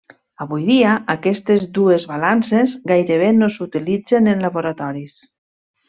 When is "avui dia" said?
0.43-0.93